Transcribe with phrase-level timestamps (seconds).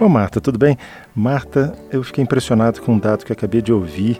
[0.00, 0.78] Bom, Marta, tudo bem?
[1.14, 4.18] Marta, eu fiquei impressionado com um dado que acabei de ouvir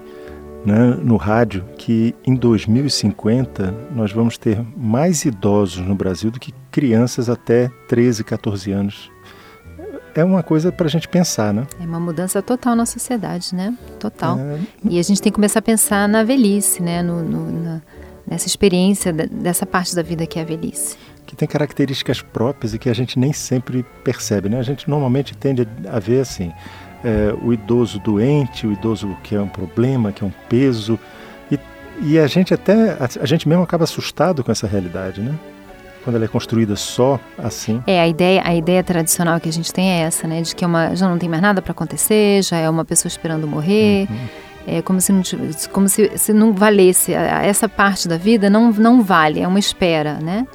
[0.63, 6.53] né, no rádio, que em 2050 nós vamos ter mais idosos no Brasil do que
[6.71, 9.11] crianças até 13, 14 anos.
[10.15, 11.67] É uma coisa para a gente pensar, né?
[11.81, 13.75] É uma mudança total na sociedade, né?
[13.99, 14.39] Total.
[14.39, 14.59] É...
[14.85, 17.03] E a gente tem que começar a pensar na velhice, né?
[17.03, 17.81] No, no, na,
[18.27, 20.99] nessa experiência dessa parte da vida que é a velhice
[21.31, 24.49] que tem características próprias e que a gente nem sempre percebe.
[24.49, 24.59] Né?
[24.59, 26.53] A gente normalmente tende a ver assim,
[27.05, 30.99] é, o idoso doente, o idoso que é um problema, que é um peso,
[31.49, 31.57] e,
[32.03, 35.33] e a gente até, a, a gente mesmo acaba assustado com essa realidade, né?
[36.03, 37.81] quando ela é construída só assim.
[37.87, 40.65] É, a ideia, a ideia tradicional que a gente tem é essa, né, de que
[40.65, 44.09] uma, já não tem mais nada para acontecer, já é uma pessoa esperando morrer.
[44.11, 44.19] Uhum.
[44.67, 45.23] É como se não,
[45.73, 50.15] como se, se não valesse essa parte da vida não não vale, é uma espera,
[50.15, 50.47] né?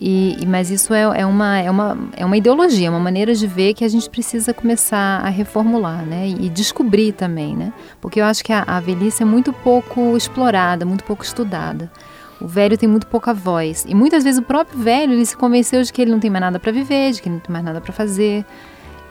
[0.00, 3.74] E, mas isso é, é, uma, é, uma, é uma ideologia, uma maneira de ver
[3.74, 6.26] que a gente precisa começar a reformular, né?
[6.26, 7.70] E descobrir também, né?
[8.00, 11.90] Porque eu acho que a, a velhice é muito pouco explorada, muito pouco estudada.
[12.40, 13.84] O velho tem muito pouca voz.
[13.86, 16.40] E muitas vezes o próprio velho ele se convenceu de que ele não tem mais
[16.40, 18.46] nada para viver, de que ele não tem mais nada para fazer.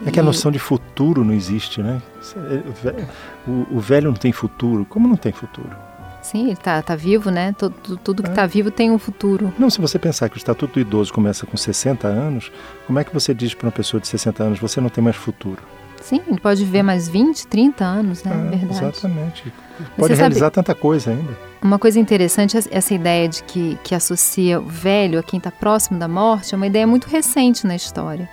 [0.04, 2.02] É que a noção de futuro não existe, né?
[2.36, 3.06] É,
[3.48, 4.86] o, o velho não tem futuro.
[4.86, 5.89] Como não tem futuro?
[6.22, 7.56] Sim, ele está tá vivo, né?
[7.58, 8.48] Tudo, tudo que está é.
[8.48, 9.54] vivo tem um futuro.
[9.58, 12.52] Não, se você pensar que o Estatuto do Idoso começa com 60 anos,
[12.86, 15.16] como é que você diz para uma pessoa de 60 anos, você não tem mais
[15.16, 15.62] futuro?
[16.02, 18.32] Sim, ele pode viver mais 20, 30 anos, né?
[18.32, 18.86] É, verdade.
[18.86, 19.54] Exatamente.
[19.98, 21.38] Pode realizar sabe, tanta coisa ainda.
[21.62, 26.00] Uma coisa interessante, essa ideia de que, que associa o velho a quem está próximo
[26.00, 28.30] da morte, é uma ideia muito recente na história.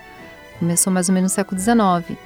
[0.59, 2.17] Começou mais ou menos no século XIX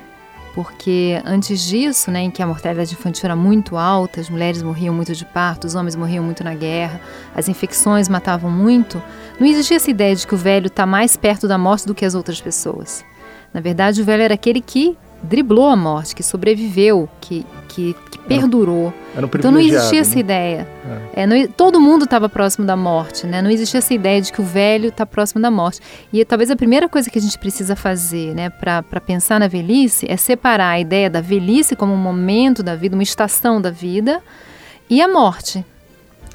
[0.54, 4.94] porque antes disso, né, em que a mortalidade infantil era muito alta, as mulheres morriam
[4.94, 7.00] muito de parto, os homens morriam muito na guerra,
[7.34, 9.02] as infecções matavam muito,
[9.38, 12.04] não existia essa ideia de que o velho está mais perto da morte do que
[12.04, 13.04] as outras pessoas.
[13.52, 18.18] Na verdade, o velho era aquele que driblou a morte, que sobreviveu, que, que, que
[18.20, 18.92] perdurou.
[19.14, 19.98] Era um então não existia né?
[19.98, 20.68] essa ideia.
[21.14, 21.22] É.
[21.22, 23.42] É, não, todo mundo estava próximo da morte, né?
[23.42, 25.80] Não existia essa ideia de que o velho está próximo da morte.
[26.12, 30.06] E talvez a primeira coisa que a gente precisa fazer, né, para pensar na velhice,
[30.08, 34.22] é separar a ideia da velhice como um momento da vida, uma estação da vida,
[34.88, 35.64] e a morte.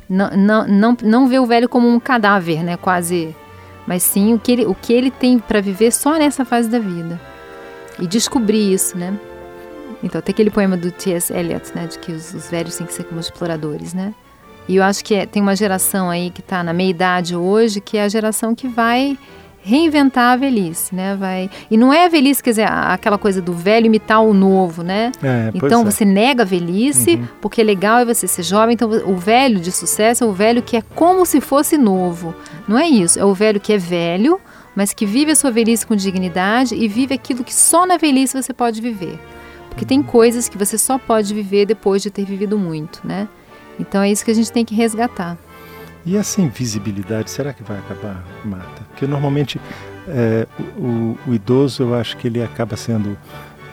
[0.07, 2.77] Não, não, não, não ver o velho como um cadáver, né?
[2.77, 3.35] Quase.
[3.87, 6.79] Mas sim o que ele, o que ele tem para viver só nessa fase da
[6.79, 7.19] vida
[7.99, 9.17] e descobrir isso, né?
[10.03, 11.33] Então, tem aquele poema do T.S.
[11.33, 14.13] Eliot, né, de que os, os, velhos têm que ser como exploradores, né?
[14.67, 17.79] E eu acho que é, tem uma geração aí que está na meia idade hoje,
[17.79, 19.17] que é a geração que vai
[19.65, 21.15] reinventar a velhice, né?
[21.15, 24.83] Vai e não é a velhice, quer dizer, aquela coisa do velho imitar o novo,
[24.83, 25.11] né?
[25.23, 25.85] É, então é.
[25.85, 27.27] você nega a velhice uhum.
[27.41, 28.75] porque é legal é você ser jovem.
[28.75, 32.35] Então o velho de sucesso é o velho que é como se fosse novo.
[32.67, 33.19] Não é isso.
[33.19, 34.39] É o velho que é velho,
[34.75, 38.39] mas que vive a sua velhice com dignidade e vive aquilo que só na velhice
[38.39, 39.19] você pode viver.
[39.69, 43.27] Porque tem coisas que você só pode viver depois de ter vivido muito, né?
[43.79, 45.37] Então é isso que a gente tem que resgatar.
[46.05, 48.83] E essa invisibilidade, será que vai acabar, Marta?
[48.89, 49.59] Porque normalmente
[50.07, 50.47] é,
[50.77, 53.17] o, o, idoso, eu acho que ele acaba sendo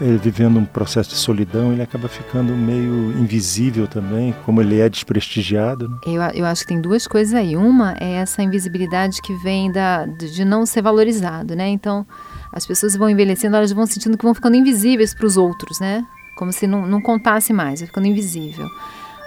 [0.02, 4.88] é, vivendo um processo de solidão, ele acaba ficando meio invisível também, como ele é
[4.88, 5.88] desprestigiado.
[5.88, 5.96] Né?
[6.04, 7.56] Eu, eu acho que tem duas coisas aí.
[7.56, 11.68] Uma é essa invisibilidade que vem da, de não ser valorizado, né?
[11.68, 12.04] Então,
[12.52, 16.04] as pessoas vão envelhecendo, elas vão sentindo que vão ficando invisíveis para os outros, né?
[16.36, 18.68] Como se não, não contasse mais, vai ficando invisível.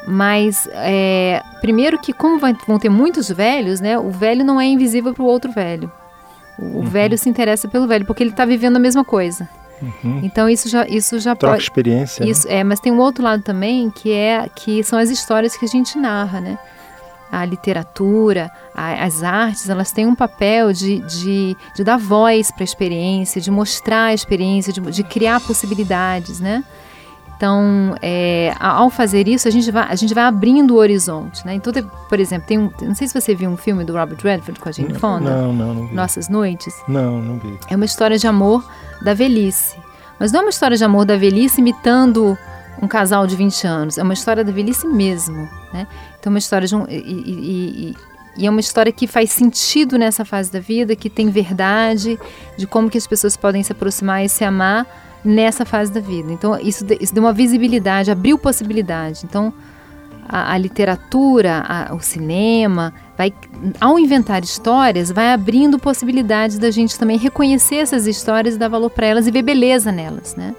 [0.07, 3.97] Mas, é, primeiro que como vai, vão ter muitos velhos, né?
[3.97, 5.89] O velho não é invisível para o outro velho.
[6.59, 6.81] O, uhum.
[6.81, 9.49] velho se interessa pelo velho, porque ele está vivendo a mesma coisa.
[9.81, 10.21] Uhum.
[10.23, 12.25] Então isso já isso já Troca pode experiência.
[12.25, 12.31] Né?
[12.31, 12.55] Isso né?
[12.55, 15.67] é, mas tem um outro lado também que é que são as histórias que a
[15.67, 16.57] gente narra, né?
[17.31, 22.63] A literatura, a, as artes, elas têm um papel de, de, de dar voz para
[22.63, 26.63] a experiência, de mostrar a experiência, de, de criar possibilidades, né?
[27.45, 31.53] Então, é, ao fazer isso, a gente vai, a gente vai abrindo o horizonte, né?
[31.53, 31.71] Então,
[32.09, 34.67] por exemplo, tem um, não sei se você viu um filme do Robert Redford com
[34.67, 35.29] a Jane Fonda.
[35.29, 35.93] Não, não, não vi.
[35.93, 36.73] Nossas Noites.
[36.87, 37.59] Não, não vi.
[37.69, 38.67] É uma história de amor
[39.03, 39.77] da velhice.
[40.19, 42.35] Mas não é uma história de amor da velhice imitando
[42.81, 43.97] um casal de 20 anos.
[43.99, 45.85] É uma história da velhice mesmo, né?
[46.19, 46.83] Então, é uma história de um...
[46.89, 47.95] E, e, e,
[48.37, 52.19] e é uma história que faz sentido nessa fase da vida, que tem verdade,
[52.57, 54.87] de como que as pessoas podem se aproximar e se amar
[55.25, 56.31] nessa fase da vida.
[56.31, 59.21] Então, isso, isso deu uma visibilidade, abriu possibilidade.
[59.25, 59.53] Então,
[60.27, 63.33] a, a literatura, a, o cinema, vai,
[63.79, 68.89] ao inventar histórias, vai abrindo possibilidades da gente também reconhecer essas histórias e dar valor
[68.89, 70.55] para elas e ver beleza nelas, né?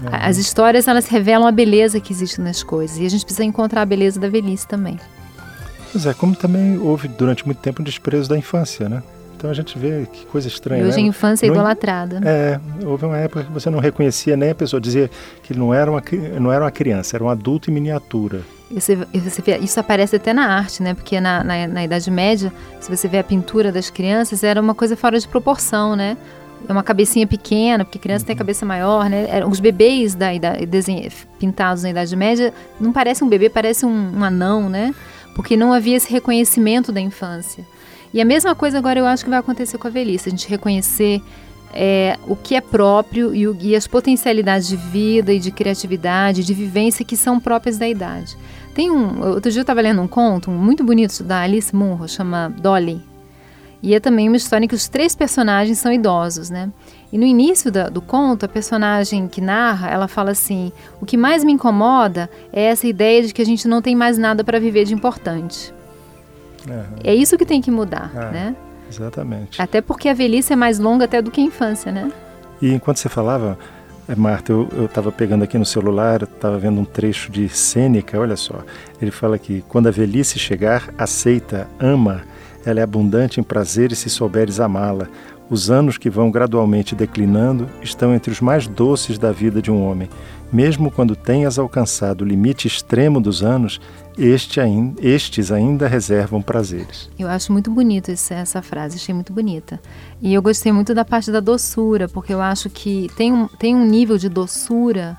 [0.00, 0.08] Uhum.
[0.10, 2.98] As histórias, elas revelam a beleza que existe nas coisas.
[2.98, 4.98] E a gente precisa encontrar a beleza da velhice também.
[5.92, 9.02] Pois é, como também houve durante muito tempo um desprezo da infância, né?
[9.40, 10.82] Então a gente vê que coisa estranha.
[10.82, 11.04] E hoje né?
[11.04, 12.20] a infância é idolatrada.
[12.22, 15.10] É, houve uma época que você não reconhecia nem a pessoa, dizia
[15.42, 16.02] que ele não era uma,
[16.38, 18.42] não era uma criança, era um adulto em miniatura.
[18.70, 20.92] Você, você vê, isso aparece até na arte, né?
[20.92, 22.52] Porque na, na, na, Idade Média,
[22.82, 26.18] se você vê a pintura das crianças, era uma coisa fora de proporção, né?
[26.68, 28.26] É uma cabecinha pequena, porque criança uhum.
[28.26, 29.42] tem a cabeça maior, né?
[29.46, 30.68] Os bebês da idade,
[31.38, 34.94] pintados na Idade Média não parece um bebê, parece um, um anão, né?
[35.34, 37.64] Porque não havia esse reconhecimento da infância.
[38.12, 40.48] E a mesma coisa agora eu acho que vai acontecer com a velhice, a gente
[40.48, 41.22] reconhecer
[41.72, 46.44] é, o que é próprio e, o, e, as potencialidades de vida e de criatividade,
[46.44, 48.36] de vivência que são próprias da idade.
[48.74, 52.48] Tem um, outro dia eu estava lendo um conto muito bonito da Alice Munro, chama
[52.48, 53.00] Dolly.
[53.82, 56.70] E é também uma história em que os três personagens são idosos, né?
[57.10, 60.70] E no início da, do conto, a personagem que narra, ela fala assim:
[61.00, 64.18] o que mais me incomoda é essa ideia de que a gente não tem mais
[64.18, 65.72] nada para viver de importante.
[66.68, 66.96] Uhum.
[67.02, 68.56] É isso que tem que mudar, ah, né?
[68.90, 69.60] Exatamente.
[69.60, 72.10] Até porque a velhice é mais longa até do que a infância, né?
[72.60, 73.58] E enquanto você falava,
[74.08, 78.36] eh, Marta, eu estava pegando aqui no celular, estava vendo um trecho de Sêneca, olha
[78.36, 78.62] só.
[79.00, 82.22] Ele fala que quando a velhice chegar, aceita, ama,
[82.64, 85.08] ela é abundante em prazeres se souberes amá-la.
[85.50, 89.84] Os anos que vão gradualmente declinando estão entre os mais doces da vida de um
[89.84, 90.08] homem.
[90.52, 93.80] Mesmo quando tenhas alcançado o limite extremo dos anos,
[94.16, 94.60] este
[95.00, 97.10] estes ainda reservam prazeres.
[97.18, 99.80] Eu acho muito bonita essa frase, achei muito bonita.
[100.22, 103.74] E eu gostei muito da parte da doçura, porque eu acho que tem um, tem
[103.74, 105.18] um nível de doçura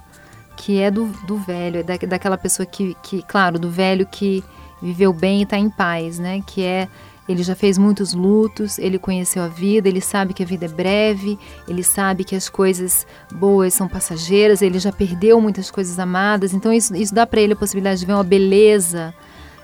[0.56, 4.42] que é do, do velho, é da, daquela pessoa que, que, claro, do velho que
[4.81, 6.42] viveu bem e está em paz, né?
[6.45, 6.88] Que é
[7.31, 10.69] ele já fez muitos lutos, ele conheceu a vida, ele sabe que a vida é
[10.69, 11.38] breve,
[11.68, 16.72] ele sabe que as coisas boas são passageiras, ele já perdeu muitas coisas amadas, então
[16.72, 19.13] isso, isso dá para ele a possibilidade de ver uma beleza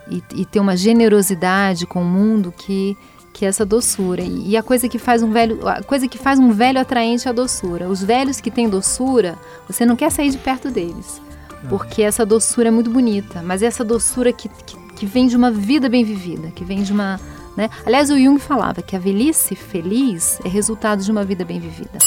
[0.10, 2.98] e, e, ter uma generosidade com o mundo que
[3.38, 4.24] que é essa doçura.
[4.24, 7.28] E, e a coisa que faz um velho, a coisa que faz um velho atraente
[7.28, 7.88] é a doçura.
[7.88, 9.38] Os velhos que têm doçura,
[9.68, 11.22] você não quer sair de perto deles,
[11.70, 15.38] porque essa doçura é muito bonita, mas é essa doçura que, que, que vem de
[15.38, 17.20] uma vida bem vivida, que vem de uma
[17.58, 17.70] né?
[17.86, 21.98] Aliás, o Jung falava que a velhice feliz é resultado de uma vida bem vivida.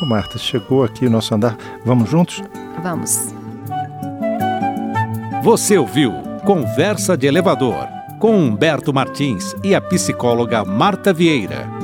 [0.00, 1.58] Ô Marta, chegou aqui o nosso andar.
[1.84, 2.42] Vamos juntos?
[2.82, 3.34] Vamos.
[5.42, 6.12] Você ouviu
[6.44, 7.86] Conversa de Elevador
[8.18, 11.79] com Humberto Martins e a psicóloga Marta Vieira.